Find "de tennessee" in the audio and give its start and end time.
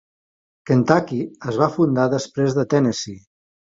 2.61-3.27